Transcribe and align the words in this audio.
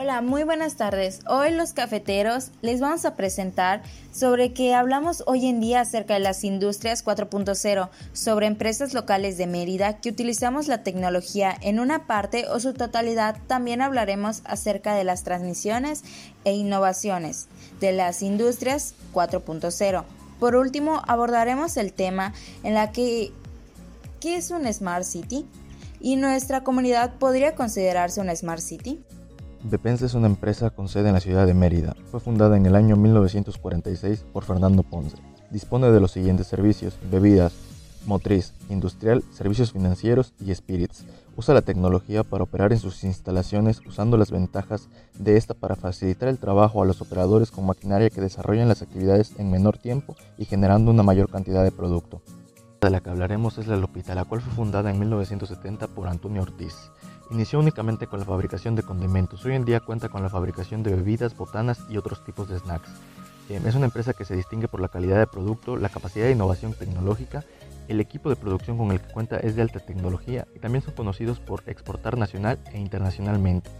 Hola, 0.00 0.22
muy 0.22 0.44
buenas 0.44 0.76
tardes. 0.76 1.22
Hoy 1.26 1.50
los 1.50 1.72
cafeteros 1.72 2.52
les 2.62 2.78
vamos 2.78 3.04
a 3.04 3.16
presentar 3.16 3.82
sobre 4.12 4.52
que 4.52 4.72
hablamos 4.72 5.24
hoy 5.26 5.46
en 5.46 5.60
día 5.60 5.80
acerca 5.80 6.14
de 6.14 6.20
las 6.20 6.44
industrias 6.44 7.04
4.0, 7.04 7.88
sobre 8.12 8.46
empresas 8.46 8.94
locales 8.94 9.38
de 9.38 9.48
Mérida 9.48 9.98
que 9.98 10.10
utilizamos 10.10 10.68
la 10.68 10.84
tecnología 10.84 11.52
en 11.62 11.80
una 11.80 12.06
parte 12.06 12.46
o 12.48 12.60
su 12.60 12.74
totalidad. 12.74 13.38
También 13.48 13.82
hablaremos 13.82 14.42
acerca 14.44 14.94
de 14.94 15.02
las 15.02 15.24
transmisiones 15.24 16.04
e 16.44 16.54
innovaciones 16.54 17.48
de 17.80 17.90
las 17.90 18.22
industrias 18.22 18.94
4.0. 19.12 20.04
Por 20.38 20.54
último, 20.54 21.02
abordaremos 21.08 21.76
el 21.76 21.92
tema 21.92 22.34
en 22.62 22.74
la 22.74 22.92
que 22.92 23.32
¿qué 24.20 24.36
es 24.36 24.52
un 24.52 24.72
Smart 24.72 25.02
City? 25.02 25.44
¿Y 26.00 26.14
nuestra 26.14 26.62
comunidad 26.62 27.14
podría 27.14 27.56
considerarse 27.56 28.20
una 28.20 28.36
Smart 28.36 28.60
City? 28.60 29.04
Bepensa 29.64 30.06
es 30.06 30.14
una 30.14 30.28
empresa 30.28 30.70
con 30.70 30.88
sede 30.88 31.08
en 31.08 31.14
la 31.14 31.20
ciudad 31.20 31.46
de 31.46 31.52
Mérida. 31.52 31.96
Fue 32.10 32.20
fundada 32.20 32.56
en 32.56 32.64
el 32.66 32.76
año 32.76 32.96
1946 32.96 34.24
por 34.32 34.44
Fernando 34.44 34.84
Ponce. 34.84 35.16
Dispone 35.50 35.90
de 35.90 36.00
los 36.00 36.12
siguientes 36.12 36.46
servicios, 36.46 36.96
bebidas, 37.10 37.54
motriz, 38.06 38.54
industrial, 38.70 39.24
servicios 39.32 39.72
financieros 39.72 40.32
y 40.38 40.54
spirits. 40.54 41.04
Usa 41.36 41.54
la 41.54 41.62
tecnología 41.62 42.22
para 42.22 42.44
operar 42.44 42.72
en 42.72 42.78
sus 42.78 43.02
instalaciones 43.02 43.80
usando 43.84 44.16
las 44.16 44.30
ventajas 44.30 44.88
de 45.18 45.36
esta 45.36 45.54
para 45.54 45.74
facilitar 45.74 46.28
el 46.28 46.38
trabajo 46.38 46.80
a 46.80 46.86
los 46.86 47.02
operadores 47.02 47.50
con 47.50 47.66
maquinaria 47.66 48.10
que 48.10 48.20
desarrollan 48.20 48.68
las 48.68 48.82
actividades 48.82 49.34
en 49.38 49.50
menor 49.50 49.76
tiempo 49.76 50.14
y 50.36 50.44
generando 50.44 50.92
una 50.92 51.02
mayor 51.02 51.30
cantidad 51.30 51.64
de 51.64 51.72
producto. 51.72 52.22
De 52.80 52.90
la 52.90 53.00
que 53.00 53.10
hablaremos 53.10 53.58
es 53.58 53.66
la 53.66 53.76
Lopita, 53.76 54.14
la 54.14 54.24
cual 54.24 54.40
fue 54.40 54.52
fundada 54.52 54.90
en 54.90 55.00
1970 55.00 55.88
por 55.88 56.06
Antonio 56.06 56.42
Ortiz. 56.42 56.74
Inició 57.30 57.58
únicamente 57.58 58.06
con 58.06 58.20
la 58.20 58.24
fabricación 58.24 58.74
de 58.74 58.82
condimentos, 58.82 59.44
hoy 59.44 59.54
en 59.54 59.66
día 59.66 59.80
cuenta 59.80 60.08
con 60.08 60.22
la 60.22 60.30
fabricación 60.30 60.82
de 60.82 60.94
bebidas, 60.94 61.36
botanas 61.36 61.84
y 61.90 61.98
otros 61.98 62.24
tipos 62.24 62.48
de 62.48 62.58
snacks. 62.58 62.88
Eh, 63.50 63.60
es 63.66 63.74
una 63.74 63.84
empresa 63.84 64.14
que 64.14 64.24
se 64.24 64.34
distingue 64.34 64.66
por 64.66 64.80
la 64.80 64.88
calidad 64.88 65.18
de 65.18 65.26
producto, 65.26 65.76
la 65.76 65.90
capacidad 65.90 66.24
de 66.24 66.32
innovación 66.32 66.72
tecnológica, 66.72 67.44
el 67.86 68.00
equipo 68.00 68.30
de 68.30 68.36
producción 68.36 68.78
con 68.78 68.92
el 68.92 69.00
que 69.00 69.12
cuenta 69.12 69.36
es 69.36 69.56
de 69.56 69.62
alta 69.62 69.78
tecnología 69.78 70.46
y 70.54 70.58
también 70.58 70.82
son 70.82 70.94
conocidos 70.94 71.38
por 71.38 71.62
exportar 71.66 72.16
nacional 72.16 72.58
e 72.72 72.78
internacionalmente. 72.78 73.70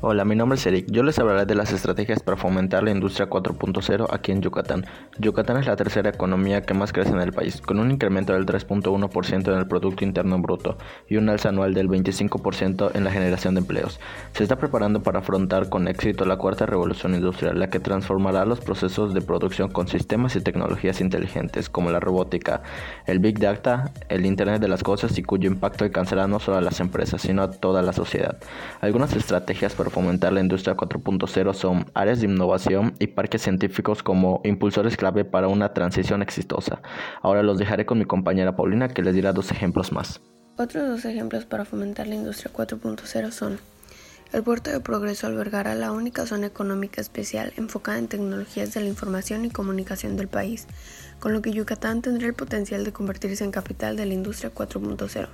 Hola, 0.00 0.24
mi 0.26 0.36
nombre 0.36 0.58
es 0.58 0.66
Eric. 0.66 0.86
Yo 0.90 1.02
les 1.02 1.18
hablaré 1.18 1.46
de 1.46 1.54
las 1.54 1.72
estrategias 1.72 2.20
para 2.20 2.36
fomentar 2.36 2.82
la 2.82 2.90
industria 2.90 3.28
4.0 3.28 4.06
aquí 4.10 4.32
en 4.32 4.42
Yucatán. 4.42 4.84
Yucatán 5.18 5.56
es 5.56 5.66
la 5.66 5.76
tercera 5.76 6.10
economía 6.10 6.60
que 6.62 6.74
más 6.74 6.92
crece 6.92 7.10
en 7.10 7.20
el 7.20 7.32
país, 7.32 7.62
con 7.62 7.78
un 7.78 7.90
incremento 7.90 8.34
del 8.34 8.44
3.1% 8.44 9.52
en 9.52 9.58
el 9.58 9.66
Producto 9.66 10.04
Interno 10.04 10.38
Bruto 10.38 10.76
y 11.08 11.16
un 11.16 11.28
alza 11.30 11.48
anual 11.48 11.72
del 11.72 11.88
25% 11.88 12.94
en 12.94 13.04
la 13.04 13.12
generación 13.12 13.54
de 13.54 13.60
empleos. 13.60 13.98
Se 14.32 14.42
está 14.42 14.56
preparando 14.56 15.02
para 15.02 15.20
afrontar 15.20 15.70
con 15.70 15.88
éxito 15.88 16.26
la 16.26 16.36
cuarta 16.36 16.66
revolución 16.66 17.14
industrial, 17.14 17.58
la 17.58 17.70
que 17.70 17.80
transformará 17.80 18.44
los 18.44 18.60
procesos 18.60 19.14
de 19.14 19.22
producción 19.22 19.70
con 19.70 19.88
sistemas 19.88 20.36
y 20.36 20.42
tecnologías 20.42 21.00
inteligentes 21.00 21.70
como 21.70 21.90
la 21.90 22.00
robótica, 22.00 22.62
el 23.06 23.20
Big 23.20 23.38
Data, 23.38 23.92
el 24.10 24.26
Internet 24.26 24.60
de 24.60 24.68
las 24.68 24.82
Cosas 24.82 25.16
y 25.16 25.22
cuyo 25.22 25.48
impacto 25.48 25.84
alcanzará 25.84 26.26
no 26.26 26.40
solo 26.40 26.58
a 26.58 26.60
las 26.60 26.80
empresas, 26.80 27.22
sino 27.22 27.42
a 27.42 27.50
toda 27.50 27.80
la 27.80 27.94
sociedad. 27.94 28.36
Algunas 28.82 29.14
estrategias 29.16 29.74
para 29.74 29.93
fomentar 29.94 30.32
la 30.32 30.40
industria 30.40 30.76
4.0 30.76 31.54
son 31.54 31.86
áreas 31.94 32.20
de 32.20 32.26
innovación 32.26 32.94
y 32.98 33.06
parques 33.06 33.42
científicos 33.42 34.02
como 34.02 34.40
impulsores 34.44 34.96
clave 34.96 35.24
para 35.24 35.46
una 35.46 35.72
transición 35.72 36.20
exitosa. 36.20 36.82
Ahora 37.22 37.44
los 37.44 37.58
dejaré 37.58 37.86
con 37.86 37.98
mi 37.98 38.04
compañera 38.04 38.56
Paulina 38.56 38.88
que 38.88 39.02
les 39.02 39.14
dirá 39.14 39.32
dos 39.32 39.52
ejemplos 39.52 39.92
más. 39.92 40.20
Otros 40.58 40.88
dos 40.88 41.04
ejemplos 41.04 41.44
para 41.44 41.64
fomentar 41.64 42.08
la 42.08 42.16
industria 42.16 42.52
4.0 42.52 43.30
son 43.30 43.58
el 44.32 44.42
puerto 44.42 44.72
de 44.72 44.80
Progreso 44.80 45.28
albergará 45.28 45.76
la 45.76 45.92
única 45.92 46.26
zona 46.26 46.48
económica 46.48 47.00
especial 47.00 47.52
enfocada 47.56 47.98
en 47.98 48.08
tecnologías 48.08 48.74
de 48.74 48.80
la 48.80 48.88
información 48.88 49.44
y 49.44 49.50
comunicación 49.50 50.16
del 50.16 50.26
país, 50.26 50.66
con 51.20 51.32
lo 51.32 51.40
que 51.40 51.52
Yucatán 51.52 52.02
tendrá 52.02 52.26
el 52.26 52.34
potencial 52.34 52.82
de 52.82 52.92
convertirse 52.92 53.44
en 53.44 53.52
capital 53.52 53.96
de 53.96 54.06
la 54.06 54.14
industria 54.14 54.52
4.0. 54.52 55.28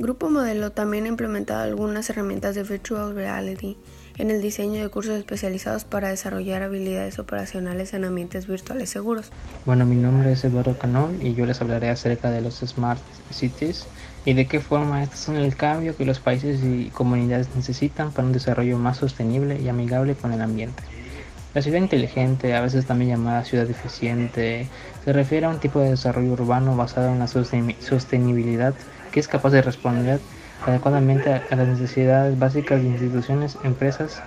Grupo 0.00 0.30
Modelo 0.30 0.72
también 0.72 1.04
ha 1.04 1.08
implementado 1.08 1.62
algunas 1.62 2.08
herramientas 2.08 2.54
de 2.54 2.62
Virtual 2.62 3.14
Reality 3.14 3.76
en 4.16 4.30
el 4.30 4.40
diseño 4.40 4.80
de 4.80 4.88
cursos 4.88 5.18
especializados 5.18 5.84
para 5.84 6.08
desarrollar 6.08 6.62
habilidades 6.62 7.18
operacionales 7.18 7.92
en 7.92 8.06
ambientes 8.06 8.46
virtuales 8.46 8.88
seguros. 8.88 9.30
Bueno, 9.66 9.84
mi 9.84 9.96
nombre 9.96 10.32
es 10.32 10.42
Eduardo 10.42 10.78
Canón 10.78 11.18
y 11.20 11.34
yo 11.34 11.44
les 11.44 11.60
hablaré 11.60 11.90
acerca 11.90 12.30
de 12.30 12.40
los 12.40 12.60
Smart 12.60 12.98
Cities 13.30 13.84
y 14.24 14.32
de 14.32 14.46
qué 14.46 14.60
forma 14.60 15.02
estos 15.02 15.20
son 15.20 15.36
el 15.36 15.54
cambio 15.54 15.94
que 15.94 16.06
los 16.06 16.18
países 16.18 16.64
y 16.64 16.88
comunidades 16.94 17.54
necesitan 17.54 18.10
para 18.10 18.26
un 18.26 18.32
desarrollo 18.32 18.78
más 18.78 18.96
sostenible 18.96 19.60
y 19.60 19.68
amigable 19.68 20.14
con 20.14 20.32
el 20.32 20.40
ambiente. 20.40 20.82
La 21.52 21.60
ciudad 21.60 21.78
inteligente, 21.78 22.54
a 22.54 22.62
veces 22.62 22.86
también 22.86 23.10
llamada 23.10 23.44
ciudad 23.44 23.68
eficiente, 23.68 24.66
se 25.04 25.12
refiere 25.12 25.44
a 25.44 25.50
un 25.50 25.60
tipo 25.60 25.80
de 25.80 25.90
desarrollo 25.90 26.32
urbano 26.32 26.74
basado 26.74 27.10
en 27.10 27.18
la 27.18 27.26
sostenibilidad 27.26 28.72
que 29.10 29.20
es 29.20 29.28
capaz 29.28 29.50
de 29.50 29.62
responder 29.62 30.20
adecuadamente 30.66 31.32
a 31.32 31.56
las 31.56 31.68
necesidades 31.68 32.38
básicas 32.38 32.82
de 32.82 32.88
instituciones, 32.88 33.58
empresas 33.64 34.22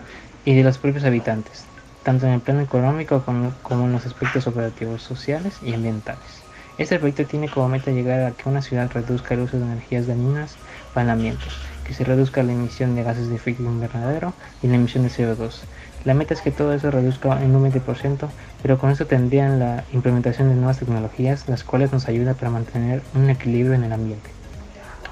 y 0.45 0.55
de 0.55 0.63
los 0.63 0.77
propios 0.77 1.05
habitantes, 1.05 1.65
tanto 2.03 2.27
en 2.27 2.33
el 2.33 2.41
plano 2.41 2.61
económico 2.61 3.23
como, 3.23 3.85
en 3.85 3.91
los 3.91 4.05
aspectos 4.05 4.47
operativos, 4.47 5.01
sociales 5.01 5.59
y 5.61 5.73
ambientales. 5.73 6.43
Este 6.77 6.97
proyecto 6.97 7.25
tiene 7.25 7.49
como 7.49 7.69
meta 7.69 7.91
llegar 7.91 8.21
a 8.21 8.31
que 8.31 8.49
una 8.49 8.63
ciudad 8.63 8.91
reduzca 8.91 9.35
el 9.35 9.41
uso 9.41 9.57
de 9.57 9.65
energías 9.65 10.07
dañinas 10.07 10.57
para 10.91 11.03
el 11.05 11.11
ambiente, 11.11 11.45
que 11.85 11.93
se 11.93 12.03
reduzca 12.03 12.41
la 12.41 12.53
emisión 12.53 12.95
de 12.95 13.03
gases 13.03 13.29
de 13.29 13.35
efecto 13.35 13.61
invernadero 13.61 14.33
y 14.63 14.67
la 14.67 14.75
emisión 14.75 15.03
de 15.03 15.09
CO2. 15.09 15.65
La 16.03 16.15
meta 16.15 16.33
es 16.33 16.41
que 16.41 16.51
todo 16.51 16.73
eso 16.73 16.89
reduzca 16.89 17.43
en 17.43 17.55
un 17.55 17.71
20%, 17.71 18.27
pero 18.61 18.79
con 18.79 18.89
eso 18.89 19.05
tendrían 19.05 19.59
la 19.59 19.85
implementación 19.93 20.49
de 20.49 20.55
nuevas 20.55 20.79
tecnologías, 20.79 21.47
las 21.47 21.63
cuales 21.63 21.93
nos 21.93 22.07
ayudan 22.07 22.35
para 22.35 22.49
mantener 22.49 23.03
un 23.13 23.29
equilibrio 23.29 23.75
en 23.75 23.83
el 23.83 23.93
ambiente. 23.93 24.31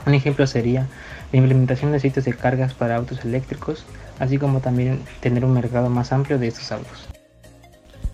Un 0.05 0.13
ejemplo 0.13 0.47
sería 0.47 0.87
la 1.31 1.37
implementación 1.37 1.91
de 1.91 1.99
sitios 1.99 2.25
de 2.25 2.33
cargas 2.33 2.73
para 2.73 2.95
autos 2.95 3.23
eléctricos, 3.23 3.85
así 4.19 4.37
como 4.37 4.59
también 4.59 5.01
tener 5.19 5.45
un 5.45 5.53
mercado 5.53 5.89
más 5.89 6.11
amplio 6.11 6.39
de 6.39 6.47
estos 6.47 6.71
autos. 6.71 7.07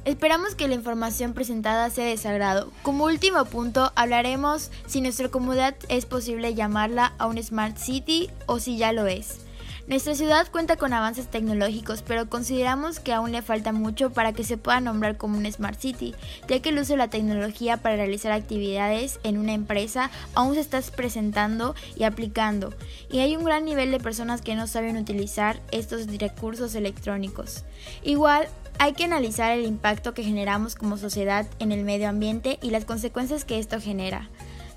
Esperamos 0.06 0.56
que 0.56 0.70
la 0.70 0.76
información 0.76 1.34
presentada 1.34 1.90
sea 1.90 2.06
de 2.06 2.16
sagrado. 2.16 2.72
Como 2.82 3.04
último 3.04 3.44
punto, 3.44 3.92
hablaremos 3.96 4.72
si 4.86 5.02
nuestra 5.02 5.28
comunidad 5.28 5.76
es 5.90 6.06
posible 6.06 6.54
llamarla 6.54 7.12
a 7.18 7.28
un 7.28 7.42
Smart 7.44 7.78
City 7.78 8.30
o 8.46 8.60
si 8.60 8.78
ya 8.78 8.94
lo 8.94 9.06
es. 9.08 9.47
Nuestra 9.88 10.16
ciudad 10.16 10.52
cuenta 10.52 10.76
con 10.76 10.92
avances 10.92 11.28
tecnológicos, 11.28 12.02
pero 12.02 12.30
consideramos 12.30 13.00
que 13.00 13.14
aún 13.14 13.32
le 13.32 13.42
falta 13.42 13.72
mucho 13.72 14.10
para 14.10 14.34
que 14.34 14.44
se 14.44 14.58
pueda 14.58 14.82
nombrar 14.82 15.16
como 15.16 15.38
un 15.38 15.50
Smart 15.50 15.80
City, 15.80 16.14
ya 16.50 16.62
que 16.62 16.70
el 16.70 16.80
uso 16.80 16.94
de 16.94 16.98
la 16.98 17.10
tecnología 17.10 17.78
para 17.78 17.96
realizar 17.96 18.34
actividades 18.34 19.18
en 19.24 19.38
una 19.38 19.54
empresa 19.54 20.12
aún 20.36 20.56
se 20.56 20.60
está 20.60 20.82
presentando 20.94 21.74
y 21.96 22.04
aplicando, 22.04 22.74
y 23.10 23.20
hay 23.20 23.38
un 23.38 23.46
gran 23.46 23.64
nivel 23.64 23.92
de 23.92 24.02
personas 24.02 24.42
que 24.42 24.56
no 24.56 24.68
saben 24.68 24.98
utilizar 24.98 25.62
estos 25.72 26.06
recursos 26.18 26.76
electrónicos. 26.76 27.64
Igual, 28.04 28.50
hay 28.80 28.92
que 28.92 29.06
analizar 29.06 29.58
el 29.58 29.66
impacto 29.66 30.14
que 30.14 30.24
generamos 30.24 30.76
como 30.76 30.98
sociedad 30.98 31.48
en 31.60 31.72
el 31.72 31.86
medio 31.86 32.10
ambiente 32.10 32.60
y 32.62 32.72
las 32.72 32.84
consecuencias 32.84 33.46
que 33.46 33.58
esto 33.58 33.80
genera. 33.80 34.30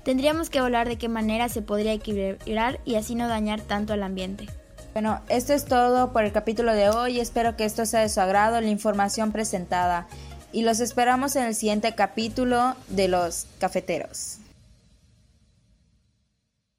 Tendríamos 0.05 0.49
que 0.49 0.59
hablar 0.59 0.87
de 0.87 0.97
qué 0.97 1.09
manera 1.09 1.49
se 1.49 1.61
podría 1.61 1.91
equilibrar 1.91 2.79
y 2.85 2.95
así 2.95 3.13
no 3.13 3.27
dañar 3.27 3.59
tanto 3.59 3.91
al 3.91 4.03
ambiente. 4.03 4.47
Bueno, 4.93 5.21
esto 5.29 5.53
es 5.53 5.63
todo 5.63 6.11
por 6.11 6.25
el 6.25 6.33
capítulo 6.33 6.73
de 6.73 6.89
hoy. 6.89 7.21
Espero 7.21 7.55
que 7.55 7.63
esto 7.63 7.85
sea 7.85 8.01
de 8.01 8.09
su 8.09 8.19
agrado, 8.19 8.59
la 8.59 8.67
información 8.67 9.31
presentada. 9.31 10.07
Y 10.51 10.63
los 10.63 10.81
esperamos 10.81 11.37
en 11.37 11.43
el 11.43 11.55
siguiente 11.55 11.95
capítulo 11.95 12.75
de 12.89 13.07
Los 13.07 13.47
Cafeteros. 13.57 14.40